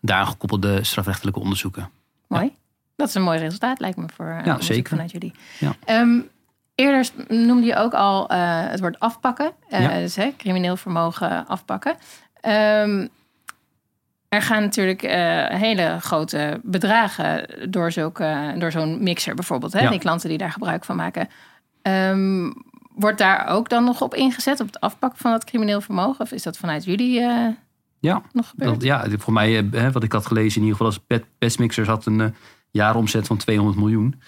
[0.01, 1.91] daaraan gekoppelde strafrechtelijke onderzoeken.
[2.27, 2.45] Mooi.
[2.45, 2.51] Ja.
[2.97, 4.88] Dat is een mooi resultaat, lijkt me, voor ja, zeker.
[4.88, 5.35] vanuit jullie.
[5.59, 6.01] Ja.
[6.01, 6.29] Um,
[6.75, 8.29] eerder noemde je ook al
[8.71, 9.53] het woord afpakken.
[9.69, 9.99] Ja.
[9.99, 11.97] Dus hè, crimineel vermogen afpakken.
[12.43, 13.09] Um,
[14.29, 15.11] er gaan natuurlijk uh,
[15.47, 19.73] hele grote bedragen door, zulke, door zo'n mixer bijvoorbeeld.
[19.73, 19.88] Hè?
[19.88, 21.29] Die klanten die daar gebruik van maken.
[21.83, 22.55] Um,
[22.99, 26.21] wordt daar ook dan nog op ingezet, op het afpakken van dat crimineel vermogen?
[26.21, 27.49] Of is dat vanuit jullie uh,
[27.99, 28.71] ja, nog gebeurd?
[28.71, 32.07] Dat, ja, voor mij, hè, wat ik had gelezen in ieder geval, als Bestmixers had
[32.07, 32.27] een uh,
[32.71, 34.21] jaaromzet van 200 miljoen.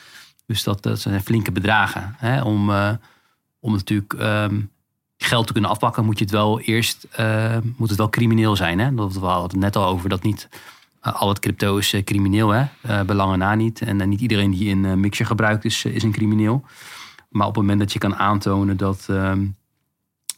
[0.47, 2.15] Dus dat, dat zijn flinke bedragen.
[2.19, 2.43] Hè?
[2.43, 2.91] Om, uh,
[3.61, 4.13] om natuurlijk...
[4.13, 4.71] Um,
[5.23, 7.07] geld te kunnen afpakken, moet je het wel eerst
[7.77, 8.79] moet het wel crimineel zijn.
[8.79, 8.95] Hè?
[8.95, 10.49] Dat, we hadden het net al over dat niet
[11.01, 13.05] al het crypto is crimineel, hè?
[13.05, 13.81] belangen na niet.
[13.81, 16.65] En niet iedereen die een mixer gebruikt is, is een crimineel.
[17.31, 19.47] Maar op het moment dat je kan aantonen dat, ehm,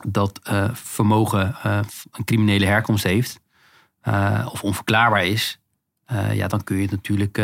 [0.06, 0.40] dat
[0.72, 1.54] vermogen
[2.10, 3.40] een criminele herkomst heeft
[4.52, 5.60] of onverklaarbaar is,
[6.32, 7.38] ja, dan kun je het natuurlijk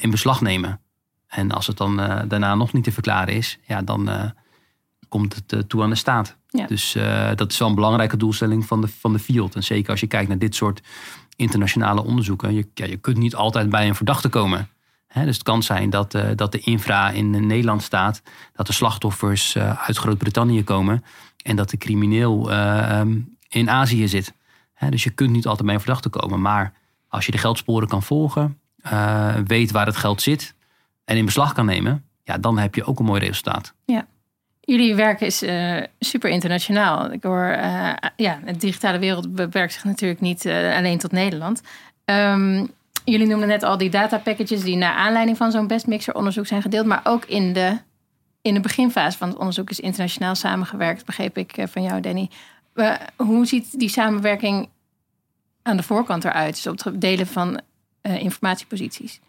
[0.00, 0.80] in beslag nemen.
[1.26, 1.96] En als het dan
[2.28, 4.32] daarna nog niet te verklaren is, ja, dan
[5.08, 6.36] komt het toe aan de staat.
[6.48, 6.66] Ja.
[6.66, 6.92] Dus
[7.34, 9.54] dat is wel een belangrijke doelstelling van de, van de field.
[9.54, 10.82] En zeker als je kijkt naar dit soort
[11.40, 12.54] internationale onderzoeken.
[12.54, 14.68] Je, ja, je kunt niet altijd bij een verdachte komen.
[15.14, 18.22] Dus het kan zijn dat, uh, dat de infra in Nederland staat.
[18.52, 21.04] Dat de slachtoffers uh, uit Groot-Brittannië komen.
[21.42, 24.32] En dat de crimineel um, in Azië zit.
[24.88, 26.40] Dus je kunt niet altijd bij een verdachte komen.
[26.40, 26.72] Maar
[27.08, 28.58] als je de geldsporen kan volgen.
[29.46, 30.54] weet waar het geld zit.
[31.04, 32.04] En in beslag kan nemen.
[32.24, 33.74] Ja, dan heb je ook een mooi resultaat.
[33.84, 34.06] Ja.
[34.60, 35.44] Jullie werk is
[35.98, 37.12] super internationaal.
[37.12, 37.46] Ik hoor,
[38.16, 41.62] ja, de digitale wereld beperkt zich natuurlijk niet alleen tot Nederland.
[42.04, 42.70] Um,
[43.10, 46.62] jullie noemden net al die data packages die naar aanleiding van zo'n bestmixer onderzoek zijn
[46.62, 47.78] gedeeld, maar ook in de,
[48.42, 52.30] in de beginfase van het onderzoek is internationaal samengewerkt, begreep ik van jou, Danny.
[53.16, 54.68] hoe ziet die samenwerking
[55.62, 56.54] aan de voorkant eruit?
[56.54, 57.60] Dus op het delen van
[58.02, 59.20] informatieposities?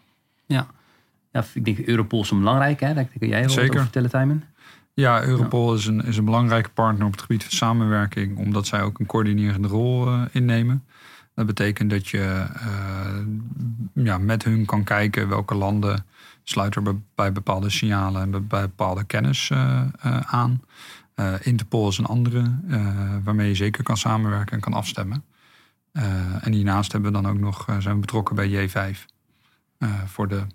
[0.46, 0.66] Ja.
[1.32, 2.80] ja, ik denk Europol is belangrijk.
[2.80, 2.94] Hè?
[2.94, 4.44] Daar kun jij wel over vertellen, Tijmen.
[4.94, 5.78] Ja, Europol ja.
[5.78, 9.06] Is, een, is een belangrijke partner op het gebied van samenwerking, omdat zij ook een
[9.06, 10.84] coördinerende rol uh, innemen.
[11.34, 16.06] Dat betekent dat je uh, ja, met hun kan kijken welke landen
[16.42, 19.82] sluiten er bij bepaalde signalen en bij bepaalde kennis uh,
[20.20, 20.62] aan.
[21.16, 22.58] Uh, Interpol is een andere
[23.24, 25.24] waarmee je zeker kan samenwerken en kan afstemmen.
[26.40, 28.98] en hiernaast hebben we dan ook nog, zijn we betrokken bij J5
[30.06, 30.46] voor de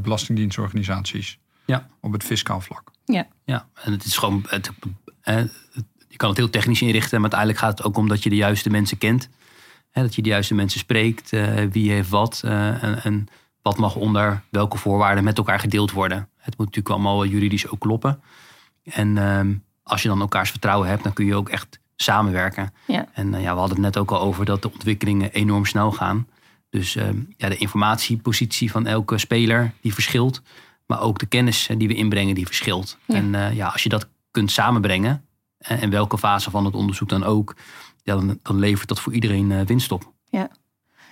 [0.00, 1.86] belastingdienstorganisaties ja.
[2.00, 2.90] op het fiscaal vlak.
[3.04, 3.68] Ja, ja.
[3.74, 4.70] en het is gewoon, het,
[6.08, 8.36] je kan het heel technisch inrichten, maar uiteindelijk gaat het ook om dat je de
[8.36, 9.28] juiste mensen kent.
[10.02, 11.30] Dat je de juiste mensen spreekt,
[11.70, 13.28] wie heeft wat en, en
[13.62, 16.28] wat mag onder welke voorwaarden met elkaar gedeeld worden.
[16.36, 18.20] Het moet natuurlijk allemaal juridisch ook kloppen.
[18.84, 22.72] En ehm, als je dan elkaars vertrouwen hebt, dan kun je ook echt samenwerken.
[22.86, 23.08] Ja.
[23.12, 25.92] En uh, ja, we hadden het net ook al over dat de ontwikkelingen enorm snel
[25.92, 26.26] gaan.
[26.70, 30.42] Dus ehm, ja, de informatiepositie van elke speler die verschilt.
[30.86, 32.98] Maar ook de kennis die we inbrengen die verschilt.
[33.06, 35.24] En uh, ja, als je dat kunt samenbrengen,
[35.58, 37.56] en welke fase van het onderzoek dan ook,
[38.06, 40.12] ja, dan, dan levert dat voor iedereen uh, winst op.
[40.24, 40.48] Ja.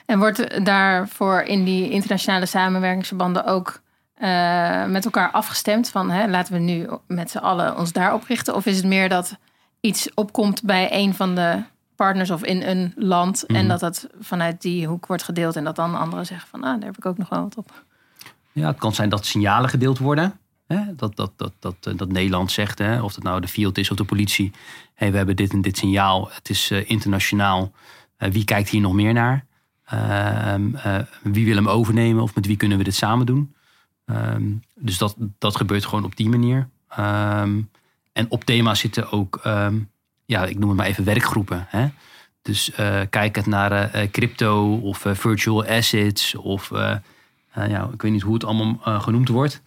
[0.07, 3.81] En wordt daarvoor in die internationale samenwerkingsverbanden ook
[4.19, 5.89] uh, met elkaar afgestemd?
[5.91, 8.55] Van hè, laten we nu met z'n allen ons daarop richten?
[8.55, 9.37] Of is het meer dat
[9.81, 11.63] iets opkomt bij een van de
[11.97, 13.69] partners of in een land en Mhm.
[13.69, 16.89] dat dat vanuit die hoek wordt gedeeld en dat dan anderen zeggen van ah, daar
[16.89, 17.85] heb ik ook nog wel wat op.
[18.53, 20.39] Ja, het kan zijn dat signalen gedeeld worden.
[20.97, 23.03] Dat, dat, dat, dat, eh, dat Nederland zegt, hè?
[23.03, 24.53] of het nou de field is of de politie.
[24.95, 26.29] Hey, we hebben dit en dit signaal.
[26.33, 27.73] Het is uh, internationaal.
[28.19, 29.45] Uh, wie kijkt hier nog meer naar?
[29.85, 30.71] Ehm,
[31.23, 33.55] wie wil hem overnemen of met wie kunnen we dit samen doen?
[34.07, 36.69] Um, dus dat, dat gebeurt gewoon op die manier.
[36.99, 37.71] Um,
[38.13, 39.41] en op thema zitten ook,
[40.25, 41.67] ja, ik noem het maar even werkgroepen.
[41.69, 41.89] Hè?
[42.43, 42.71] Dus
[43.11, 46.71] kijk het naar crypto of virtual assets of
[47.55, 49.63] ja, ik weet niet hoe het allemaal genoemd wordt.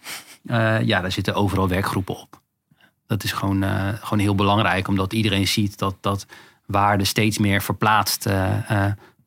[0.84, 2.40] Ja, daar zitten overal werkgroepen op.
[3.06, 3.64] Dat is gewoon,
[4.00, 6.26] gewoon heel belangrijk, omdat iedereen ziet dat, dat
[6.66, 8.28] waarde steeds meer verplaatst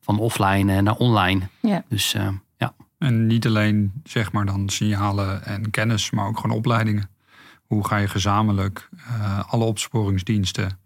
[0.02, 1.48] van offline naar online.
[1.60, 1.84] Ja.
[1.88, 2.74] Dus uh, ja.
[2.98, 7.10] En niet alleen zeg maar dan signalen en kennis, maar ook gewoon opleidingen.
[7.66, 10.78] Hoe ga je gezamenlijk uh, alle opsporingsdiensten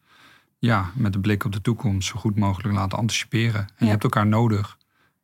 [0.58, 3.60] ja, met de blik op de toekomst zo goed mogelijk laten anticiperen.
[3.60, 3.84] En ja.
[3.84, 4.76] je hebt elkaar nodig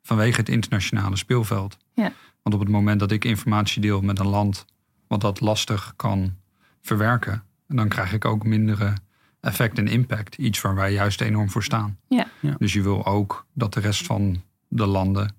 [0.03, 1.77] vanwege het internationale speelveld.
[1.94, 2.12] Ja.
[2.42, 4.64] Want op het moment dat ik informatie deel met een land
[5.12, 6.37] wat dat lastig kan
[6.81, 8.92] verwerken, dan krijg ik ook mindere
[9.40, 10.37] effect en impact.
[10.37, 11.98] Iets waar wij juist enorm voor staan.
[12.09, 12.27] Ja.
[12.40, 12.55] Ja.
[12.59, 15.35] Dus je wil ook dat de rest van de landen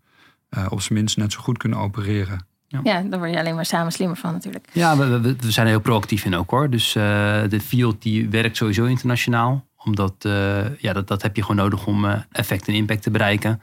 [0.58, 2.46] uh, op zijn minst net zo goed kunnen opereren.
[2.68, 2.80] Ja.
[2.84, 4.68] ja, daar word je alleen maar samen slimmer van natuurlijk.
[4.72, 6.70] Ja, we, we, we zijn er heel proactief in ook hoor.
[6.70, 7.04] Dus uh,
[7.50, 9.68] de field die werkt sowieso internationaal.
[9.78, 13.62] Omdat uh, ja, dat, dat heb je gewoon nodig om effect en impact te bereiken.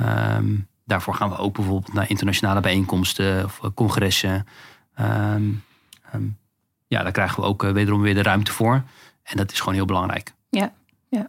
[0.00, 4.46] Um, daarvoor gaan we ook bijvoorbeeld naar internationale bijeenkomsten of congressen.
[5.00, 5.62] Um,
[6.14, 6.38] um,
[6.86, 8.82] ja, daar krijgen we ook wederom weer de ruimte voor.
[9.22, 10.32] En dat is gewoon heel belangrijk.
[10.50, 10.72] Ja,
[11.08, 11.28] ja.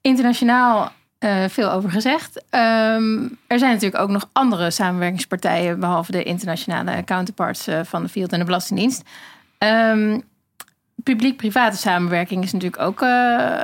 [0.00, 2.36] Internationaal uh, veel over gezegd.
[2.36, 8.08] Um, er zijn natuurlijk ook nog andere samenwerkingspartijen, behalve de internationale counterparts uh, van de
[8.08, 9.02] Field en de Belastingdienst.
[9.58, 10.22] Um,
[11.02, 13.62] Publiek-private samenwerking is natuurlijk ook uh,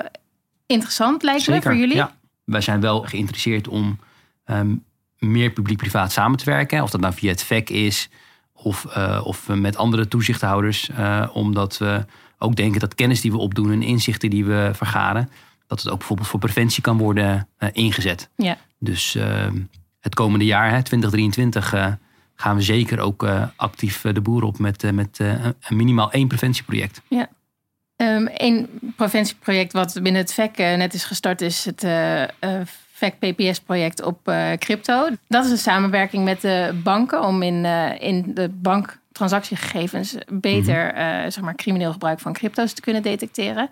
[0.67, 1.97] interessant, lijkt Zeker, me, voor jullie.
[1.97, 2.15] Ja.
[2.45, 3.99] Wij zijn wel geïnteresseerd om
[4.47, 4.85] um,
[5.19, 6.83] meer publiek-privaat samen te werken.
[6.83, 8.09] Of dat nou via het VEC is
[8.63, 10.89] of, uh, of met andere toezichthouders.
[10.89, 12.05] Uh, omdat we
[12.39, 15.31] ook denken dat kennis die we opdoen en inzichten die we vergaren,
[15.67, 18.31] dat het ook bijvoorbeeld voor preventie kan worden uh, ingezet.
[18.37, 18.57] Ja.
[18.79, 19.47] Dus uh,
[20.01, 21.87] het komende jaar, hè, 2023, uh,
[22.35, 25.21] gaan we zeker ook actief de boer op met, met
[25.69, 27.03] minimaal één preventieproject.
[27.09, 27.29] Ja.
[27.97, 31.83] Um, een preventieproject wat binnen het VEC net is gestart is het
[33.11, 35.09] PPS-project op crypto.
[35.29, 37.65] Dat is een samenwerking met de banken om in,
[38.01, 41.25] in de bank transactiegegevens beter mm -hmm.
[41.25, 43.71] uh, zeg maar, crimineel gebruik van crypto's te kunnen detecteren.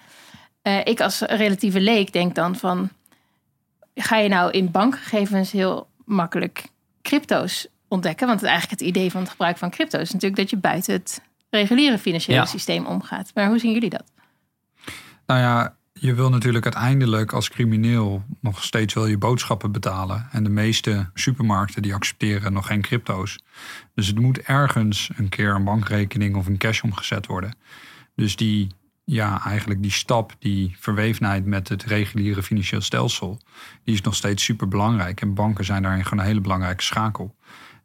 [0.62, 2.88] Uh, ik als relatieve leek denk dan van...
[3.94, 6.64] ga je nou in bankgegevens heel makkelijk
[7.02, 8.26] crypto's ontdekken?
[8.26, 10.00] Want eigenlijk het idee van het gebruik van crypto's...
[10.00, 12.44] is natuurlijk dat je buiten het reguliere financiële ja.
[12.44, 13.30] systeem omgaat.
[13.34, 14.04] Maar hoe zien jullie dat?
[15.26, 20.28] Nou ja, je wil natuurlijk uiteindelijk als crimineel nog steeds wel je boodschappen betalen.
[20.30, 23.38] En de meeste supermarkten die accepteren nog geen crypto's.
[23.94, 27.54] Dus het moet ergens een keer een bankrekening of een cash omgezet worden.
[28.14, 28.68] Dus die,
[29.04, 33.40] ja, eigenlijk die stap, die verwevenheid met het reguliere financieel stelsel,
[33.84, 35.20] die is nog steeds super belangrijk.
[35.20, 37.36] En banken zijn daarin gewoon een hele belangrijke schakel.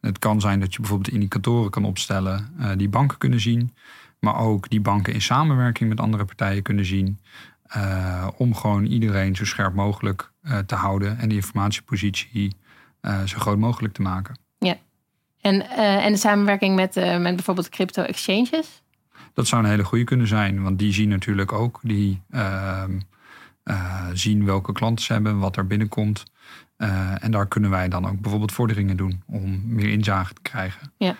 [0.01, 3.73] Het kan zijn dat je bijvoorbeeld indicatoren kan opstellen uh, die banken kunnen zien.
[4.19, 7.19] Maar ook die banken in samenwerking met andere partijen kunnen zien.
[7.77, 12.55] Uh, om gewoon iedereen zo scherp mogelijk uh, te houden en die informatiepositie
[13.01, 14.39] uh, zo groot mogelijk te maken.
[14.57, 14.75] Ja,
[15.41, 18.81] en, en de samenwerking met, met bijvoorbeeld crypto exchanges?
[19.33, 22.99] Dat zou een hele goede kunnen zijn, want die zien natuurlijk ook, die ehm,
[24.13, 26.23] zien welke klanten ze hebben, wat er binnenkomt.
[27.19, 30.93] en daar kunnen wij dan ook bijvoorbeeld vorderingen doen om meer inzage te krijgen.
[30.97, 31.15] Ja.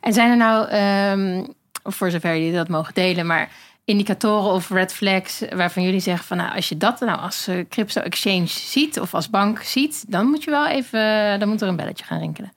[0.00, 0.74] en zijn er nou,
[1.20, 3.50] um, voor zover jullie dat mogen delen, maar
[3.86, 7.64] indicatoren of red flags waarvan jullie zeggen van nou, als je dat nou als eh,
[7.68, 11.00] crypto exchange ziet of als bank ziet, dan moet je wel even,
[11.40, 12.52] dan moet er een belletje gaan rinkelen.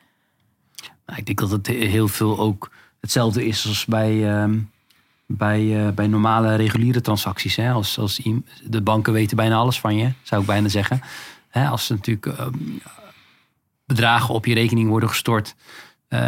[1.06, 4.60] Nou, ik denk dat het heel veel ook hetzelfde is als bij, ehm,
[5.26, 7.56] bij, eh, bij normale reguliere transacties.
[7.56, 7.72] Hè?
[7.72, 8.22] Als, als
[8.64, 11.02] de banken weten bijna alles van je, zou ik bijna zeggen.
[11.50, 11.68] Hè?
[11.68, 12.54] Als er natuurlijk ehm,
[13.86, 15.56] bedragen op je rekening worden gestort
[16.08, 16.22] eh,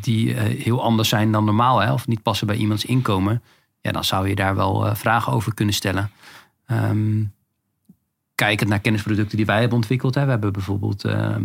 [0.00, 1.92] die eh, heel anders zijn dan normaal, hè?
[1.92, 3.42] of niet passen bij iemands inkomen,
[3.82, 6.10] ja, dan zou je daar wel eh, vragen over kunnen stellen.
[6.66, 7.22] Ehm,
[8.34, 10.14] kijkend naar kennisproducten die wij hebben ontwikkeld.
[10.14, 10.24] Hè.
[10.24, 11.42] We hebben bijvoorbeeld ehm,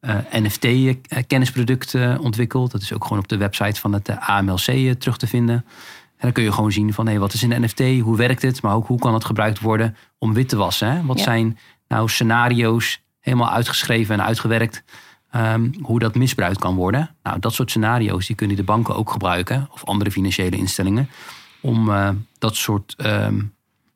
[0.00, 2.70] eh, NFT-kennisproduct ontwikkeld.
[2.70, 5.54] Dat is ook gewoon op de website van het eh, AMLC eh, terug te vinden.
[5.54, 8.62] En dan kun je gewoon zien van hey, wat is een NFT, hoe werkt het,
[8.62, 10.92] maar ook hoe kan het gebruikt worden om wit te wassen.
[10.92, 11.02] Hè?
[11.06, 11.24] Wat Ja.
[11.24, 14.82] zijn nou scenario's helemaal uitgeschreven en uitgewerkt,
[15.30, 17.10] ehm, hoe dat misbruikt kan worden.
[17.22, 21.08] Nou, dat soort scenario's die kunnen de banken ook gebruiken of andere financiële instellingen
[21.60, 23.40] om eh, dat soort ehm,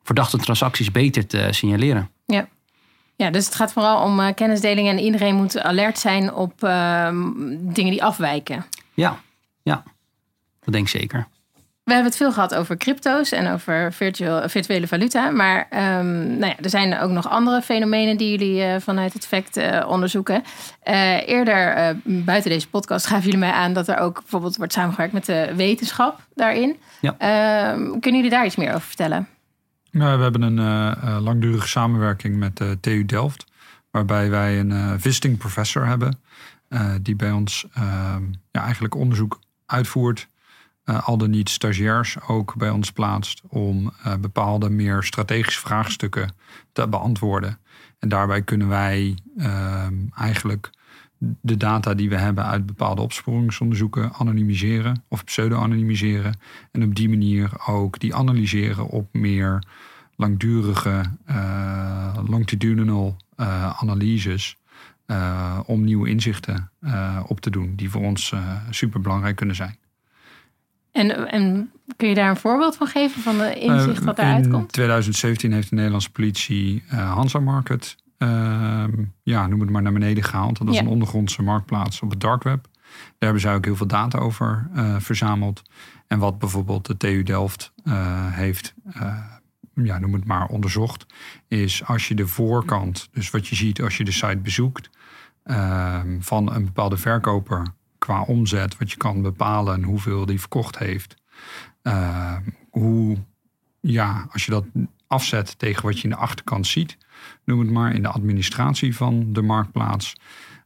[0.03, 2.09] verdachte transacties beter te signaleren.
[3.17, 7.31] Ja, dus het gaat vooral om eh, kennisdeling en iedereen moet alert zijn op ehm,
[7.61, 8.65] dingen die afwijken.
[8.95, 9.21] Ja,
[9.63, 9.83] ja,
[10.61, 11.27] dat denk ik zeker.
[11.85, 15.31] We hebben het veel gehad over crypto's en over virtual, virtuele valuta.
[15.31, 19.27] Maar ehm, nou ja, er zijn ook nog andere fenomenen die jullie eh, vanuit het
[19.27, 20.43] FACT eh, onderzoeken.
[20.83, 24.73] Eh, eerder, eh, buiten deze podcast, gaven jullie mij aan dat er ook bijvoorbeeld wordt
[24.73, 26.77] samengewerkt met de wetenschap daarin.
[27.01, 27.15] Ja.
[27.19, 29.29] Ehm, kunnen jullie daar iets meer over vertellen?
[29.91, 33.45] Nou, we hebben een eh, eh, langdurige samenwerking met de TU Delft.
[33.91, 36.19] Waarbij wij een eh, visiting professor hebben.
[36.69, 38.17] eh, die bij ons eh,
[38.51, 40.27] ja, eigenlijk onderzoek uitvoert.
[40.85, 43.43] Eh, al dan niet stagiairs ook bij ons plaatst.
[43.49, 46.35] Om eh, bepaalde meer strategische vraagstukken
[46.73, 47.59] te beantwoorden.
[47.99, 50.71] En daarbij kunnen wij eh, eigenlijk
[51.41, 56.39] de data die we hebben uit bepaalde opsporingsonderzoeken anonimiseren of pseudo-anonimiseren.
[56.71, 59.63] En op die manier ook die analyseren op meer
[60.17, 63.17] langdurige, eh, longitudinal
[63.77, 64.57] analyses.
[65.67, 66.71] om nieuwe inzichten
[67.27, 68.35] op te doen, die voor ons
[68.71, 69.79] super belangrijk kunnen zijn.
[70.95, 74.51] En, en kun je daar een voorbeeld van geven van de inzicht wat daaruit in
[74.53, 74.73] komt?
[74.73, 80.25] 2017 heeft de Nederlandse politie eh Hansa Market, ehm, ja, noem het maar naar beneden
[80.25, 80.59] gehaald.
[80.59, 80.81] Dat is Ja.
[80.81, 82.69] een ondergrondse marktplaats op het dark web.
[82.73, 85.63] Daar hebben zij ook heel veel data over eh, verzameld.
[86.07, 87.93] En wat bijvoorbeeld de TU Delft eh,
[88.31, 88.75] heeft,
[89.75, 91.07] ja, noem het maar, onderzocht,
[91.49, 94.91] is als je de voorkant, dus wat je ziet als je de site bezoekt,
[95.45, 97.67] ehm, van een bepaalde verkoper
[98.05, 101.17] qua omzet, wat je kan bepalen hoeveel die verkocht heeft.
[101.83, 103.17] Ehm, hoe,
[103.81, 104.65] ja, als je dat
[105.07, 106.99] afzet tegen wat je in de achterkant ziet,
[107.45, 110.17] noem het maar, in de administratie van de marktplaats.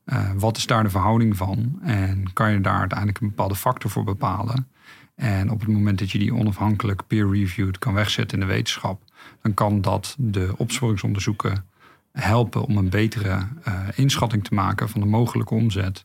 [0.04, 1.78] eh, wat is daar de verhouding van?
[1.82, 4.68] En kan je daar uiteindelijk een bepaalde factor voor bepalen?
[5.14, 9.02] En op het moment dat je die onafhankelijk peer-reviewed kan wegzetten in de wetenschap,
[9.42, 11.64] dan kan dat de opsporingsonderzoeken
[12.12, 16.02] helpen om een betere eh, inschatting te maken van de mogelijke omzet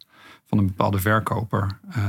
[0.54, 2.04] van een bepaalde verkoper eh,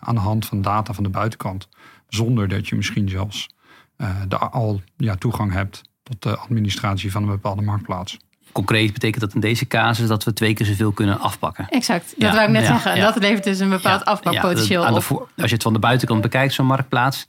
[0.00, 1.68] aan de hand van data van de buitenkant.
[2.08, 3.48] Zonder dat je misschien zelfs
[3.96, 8.18] eh, de, al ja, toegang hebt tot de administratie van een bepaalde marktplaats.
[8.52, 11.68] Concreet betekent dat in deze casus dat we twee keer zoveel kunnen afpakken.
[11.68, 12.96] Exact, dat Ja, wou ik net ja, zeggen.
[12.96, 13.12] ja.
[13.12, 14.88] Dat levert dus een bepaald Ja, afpakpotentieel op.
[15.36, 17.26] als je het van de buitenkant bekijkt, zo'n marktplaats,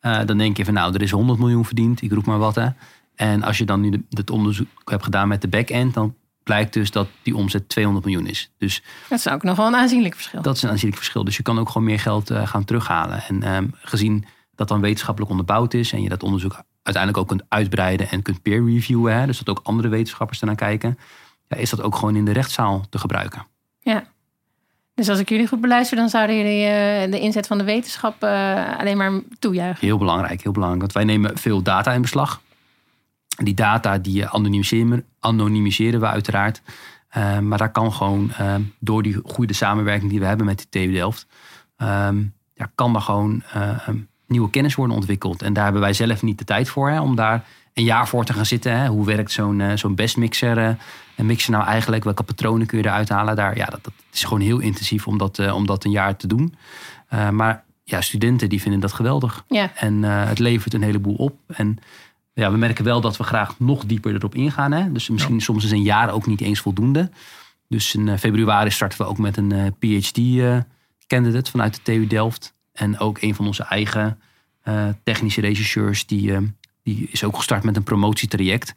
[0.00, 2.54] eh, dan denk je van nou, er is 100 miljoen verdiend, ik roep maar wat.
[2.54, 2.66] Hè.
[3.14, 6.14] En als je dan nu de- het onderzoek hebt gedaan met de back-end, dan
[6.50, 8.50] blijkt dus dat die omzet 200 miljoen is.
[8.58, 10.42] Dus Dat is ook nog wel een aanzienlijk verschil.
[10.42, 11.24] dat is een aanzienlijk verschil.
[11.24, 13.22] Dus je kan ook gewoon meer geld eh, gaan terughalen.
[13.28, 17.42] En ehm, gezien dat dan wetenschappelijk onderbouwd is en je dat onderzoek uiteindelijk ook kunt
[17.48, 20.98] uitbreiden en kunt peer reviewen, hè, dus dat ook andere wetenschappers ernaar kijken,
[21.48, 23.46] ja, is dat ook gewoon in de rechtszaal te gebruiken.
[23.80, 24.04] Ja.
[24.94, 28.22] Dus als ik jullie goed beluister, dan zouden jullie eh, de inzet van de wetenschap
[28.22, 29.86] eh, alleen maar toejuichen.
[29.86, 30.82] Heel belangrijk, heel belangrijk.
[30.82, 32.40] Want wij nemen veel data in beslag.
[33.44, 36.62] Die data die eh, anonimiseren, anonimiseren we uiteraard.
[37.08, 40.66] Eh, maar daar kan gewoon eh, door die goede samenwerking die we hebben met de
[40.68, 41.26] TU Delft...
[41.76, 42.22] ehm,
[42.54, 43.42] ja, kan daar gewoon
[44.26, 45.42] nieuwe kennis worden ontwikkeld.
[45.42, 48.24] En daar hebben wij zelf niet de tijd voor hè, om daar een jaar voor
[48.24, 48.78] te gaan zitten.
[48.78, 48.88] Hè.
[48.88, 50.76] Hoe werkt zo'n zo'n bestmixer?
[51.16, 52.04] een mixer nou eigenlijk?
[52.04, 53.36] Welke patronen kun je eruit halen?
[53.36, 56.26] Daar, ja, dat, dat is gewoon heel intensief om dat, om dat een jaar te
[56.26, 56.54] doen.
[57.30, 59.44] Maar ja, studenten die vinden dat geweldig.
[59.48, 59.70] Ja.
[59.74, 61.36] En het levert een heleboel op.
[61.46, 61.78] En
[62.40, 64.72] ja, we merken wel dat we graag nog dieper erop ingaan.
[64.72, 64.92] Hè?
[64.92, 65.40] Dus misschien ja.
[65.40, 67.10] soms is een jaar ook niet eens voldoende.
[67.68, 72.54] Dus in uh, februari starten we ook met een uh, PhD-candidate vanuit de TU Delft.
[72.72, 74.20] En ook een van onze eigen
[74.64, 78.74] uh, technische rechercheurs, die, die is ook gestart met een promotietraject.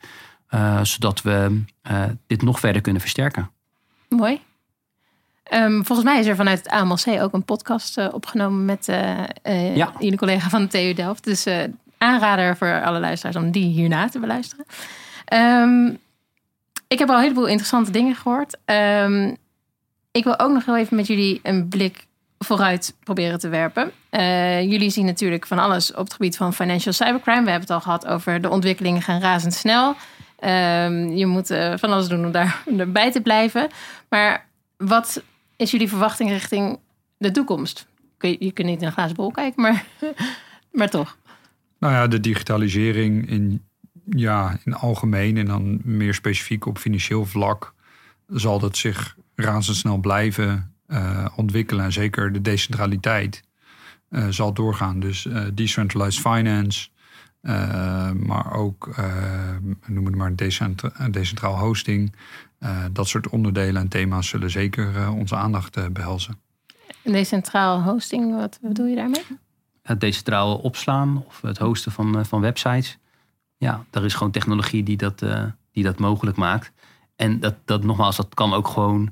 [0.49, 3.51] Uh, zodat we uh, dit nog verder kunnen versterken.
[4.09, 4.41] Mooi.
[5.53, 9.75] Um, volgens mij is er vanuit het AMLC ook een podcast uh, opgenomen met uh,
[9.75, 9.93] ja.
[9.99, 11.23] jullie collega van de TU Delft.
[11.23, 11.63] Dus uh,
[12.03, 14.65] aanrader voor alle luisteraars om die hierna te beluisteren.
[15.25, 15.87] Ehm,
[16.87, 18.57] ik heb al een heleboel interessante dingen gehoord.
[18.65, 19.35] Ehm,
[20.11, 22.05] ik wil ook nog heel even met jullie een blik
[22.43, 23.91] vooruit proberen te werpen.
[24.11, 27.43] Uh, jullie zien natuurlijk van alles op het gebied van financial cybercrime.
[27.43, 29.95] We hebben het al gehad over de ontwikkelingen gaan razendsnel.
[30.39, 33.67] Um, je moet uh, van alles doen om daar erbij te blijven.
[34.09, 34.45] Maar
[34.77, 35.23] wat
[35.55, 36.79] is jullie verwachting richting
[37.17, 37.85] de toekomst?
[38.19, 39.85] Je, je kunt niet in een glazen bol kijken, maar,
[40.71, 41.17] maar toch.
[41.83, 43.65] Nou ja, de digitalisering in,
[44.05, 47.73] ja, in algemeen en dan meer specifiek op financieel vlak
[48.27, 51.85] zal dat zich razendsnel blijven uh, ontwikkelen.
[51.85, 53.43] En zeker de decentraliteit
[54.09, 54.99] uh, zal doorgaan.
[54.99, 56.89] Dus uh, decentralized finance,
[58.19, 58.95] maar ook
[59.87, 62.15] noem het maar decentra decentraal hosting.
[62.91, 66.39] dat soort onderdelen en thema's zullen zeker onze aandacht behelzen.
[67.03, 69.23] Decentraal hosting, wat bedoel je daarmee?
[69.83, 72.97] Het decentraal opslaan of het hosten van, van websites.
[73.57, 75.23] Ja, er is gewoon technologie die dat,
[75.71, 76.71] die dat mogelijk maakt.
[77.15, 79.11] En dat, dat nogmaals, dat kan ook gewoon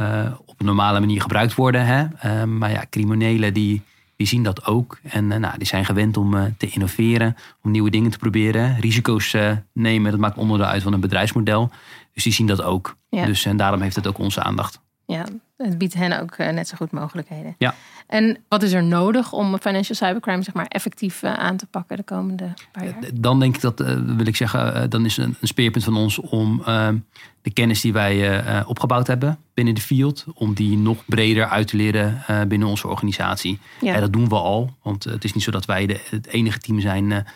[0.00, 1.86] uh, op een normale manier gebruikt worden.
[1.86, 2.46] Hè?
[2.46, 3.82] Maar ja, criminelen die,
[4.16, 4.98] die zien dat ook.
[5.02, 8.80] En uh, nou, die zijn gewend om te innoveren, om nieuwe dingen te proberen.
[8.80, 9.36] Risico's
[9.72, 11.70] nemen, dat maakt onderdeel uit van een bedrijfsmodel.
[12.12, 12.96] Dus die zien dat ook.
[13.08, 13.26] Ja.
[13.26, 14.80] Dus, en daarom heeft het ook onze aandacht.
[15.06, 15.24] Ja,
[15.56, 17.54] het biedt hen ook net zo goed mogelijkheden.
[17.58, 17.74] Ja.
[18.06, 21.96] En wat is er nodig om financial cybercrime zeg maar, effectief eh, aan te pakken
[21.96, 22.94] de komende paar jaar?
[23.14, 26.62] Dan denk ik dat, wil ik zeggen, dan is een, een, speerpunt van ons om
[26.64, 26.96] ehm,
[27.42, 31.76] de kennis die wij opgebouwd hebben binnen de field, om die nog breder uit te
[31.76, 33.58] leren binnen onze organisatie.
[33.80, 34.00] Ja.
[34.00, 36.80] dat doen we al, want het is niet zo dat wij de, het enige team
[36.80, 37.26] zijn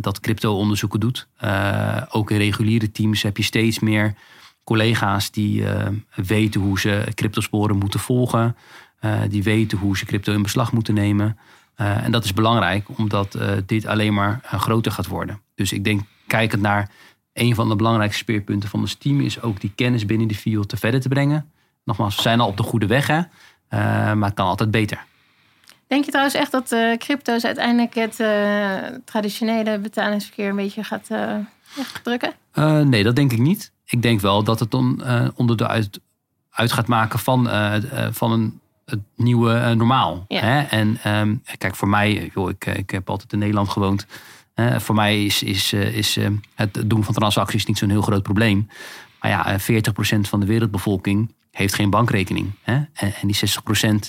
[0.00, 1.28] dat crypto-onderzoeken doet.
[2.10, 4.14] ook in reguliere teams heb je steeds meer
[4.68, 5.64] collega's die
[6.14, 8.56] weten hoe ze cryptosporen moeten volgen.
[9.00, 11.38] Uh, die weten hoe ze crypto in beslag moeten nemen.
[11.76, 15.40] Uh, en dat is belangrijk, omdat dit alleen maar groter gaat worden.
[15.54, 16.90] Dus ik denk, kijkend naar
[17.32, 20.68] een van de belangrijkste speerpunten van ons team, is ook die kennis binnen de field
[20.68, 21.50] te verder te brengen.
[21.84, 23.20] Nogmaals, we zijn al op de goede weg, hè?
[24.14, 25.04] maar het kan altijd beter.
[25.86, 28.16] Denk je trouwens echt dat crypto's uiteindelijk het
[29.04, 31.08] traditionele betalingsverkeer een beetje gaat
[32.02, 32.32] drukken?
[32.84, 33.72] nee, dat denk ik niet.
[33.90, 35.02] Ik denk wel dat het dan
[35.34, 36.00] onder de uit,
[36.50, 37.48] uit gaat maken van,
[38.12, 40.24] van een het nieuwe normaal.
[40.28, 40.62] Hè?
[40.62, 44.06] En um, kijk, voor mij, joh, ik, ik heb altijd in Nederland gewoond.
[44.76, 46.18] Voor mij is, is, is
[46.54, 48.68] het doen van transacties niet zo'n heel groot probleem.
[49.20, 52.50] Maar ja, 40% van de wereldbevolking heeft geen bankrekening.
[52.62, 52.74] Hè?
[52.74, 53.36] En, en die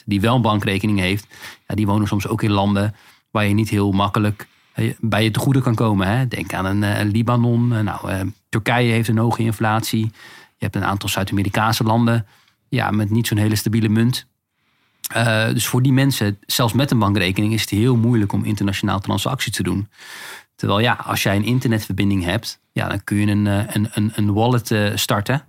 [0.02, 1.28] 60% die wel een bankrekening heeft,
[1.68, 2.96] ja, die wonen soms ook in landen
[3.32, 4.48] waar je niet heel makkelijk
[5.00, 6.08] bij je te goede kan komen.
[6.08, 6.28] Hè?
[6.28, 7.68] Denk aan een, een Libanon.
[7.68, 10.12] nou, Turkije heeft een hoge inflatie.
[10.58, 12.26] Je hebt een aantal Zuid-Amerikaanse landen
[12.70, 14.28] ja, met niet zo'n hele stabiele munt.
[15.16, 19.00] Uh, dus voor die mensen, zelfs met een bankrekening, is het heel moeilijk om internationaal
[19.00, 19.90] transacties te doen.
[20.56, 24.12] Terwijl ja, als jij een internetverbinding hebt, ja, dan kun je een, eh, een, een,
[24.16, 25.44] een wallet starten.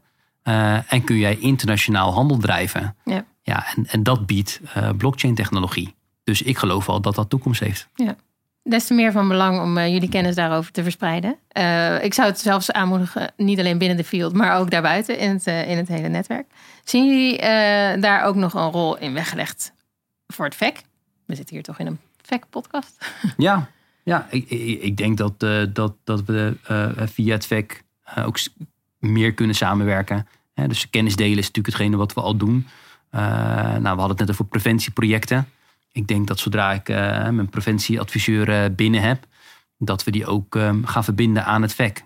[0.45, 2.97] Uh, en kun jij internationaal handel drijven.
[3.05, 3.25] Ja.
[3.43, 4.61] Ja, en, en dat biedt
[4.97, 5.95] blockchain technologie.
[6.25, 7.89] Dus ik geloof al dat dat toekomst heeft.
[7.95, 8.17] Ja.
[8.63, 11.31] Des te meer van belang om jullie kennis daarover te verspreiden.
[12.03, 15.47] ik zou het zelfs aanmoedigen, niet alleen binnen de field, maar ook daarbuiten in het,
[15.47, 16.47] in het hele netwerk.
[16.85, 17.39] Zien jullie
[18.01, 19.73] daar ook nog een rol in weggelegd
[20.27, 20.83] voor het VEC?
[21.27, 23.07] We zitten hier toch in een VEC-podcast?
[23.37, 23.69] Ja,
[24.03, 25.41] ja ik, ik denk dat,
[25.75, 26.57] dat, dat we
[26.97, 27.83] via het VEC
[28.25, 28.39] ook
[28.99, 30.27] meer kunnen samenwerken.
[30.55, 32.67] dus kennis delen is natuurlijk hetgene wat we al doen.
[33.11, 35.49] nou, we hadden het net over preventieprojecten.
[35.93, 36.89] Ik denk dat zodra ik
[37.33, 39.27] mijn preventieadviseur binnen heb,
[39.79, 42.05] dat we die ook ehm, gaan verbinden aan het VEC.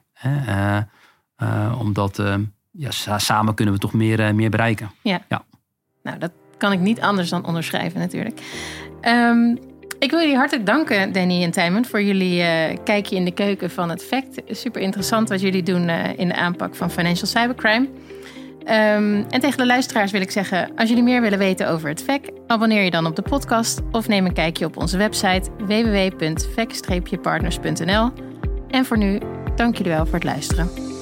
[1.79, 4.91] omdat ehm, ja, samen kunnen we toch meer, meer bereiken.
[5.03, 5.21] Ja.
[5.29, 5.45] ja.
[6.03, 8.41] Nou, dat kan ik niet anders dan onderschrijven natuurlijk.
[9.03, 9.59] Um,
[9.99, 13.71] ik wil jullie hartelijk danken, Danny en Tijmen, voor jullie uh, kijkje in de keuken
[13.71, 14.43] van het FACT.
[14.49, 17.89] Super interessant wat jullie doen uh, in de aanpak van financial cybercrime.
[18.65, 22.03] Um, en tegen de luisteraars wil ik zeggen, als jullie meer willen weten over het
[22.03, 28.11] VEC, abonneer je dan op de podcast of neem een kijkje op onze website www.vec-partners.nl.
[28.69, 29.21] En voor nu,
[29.57, 30.94] dank jullie wel voor het luisteren.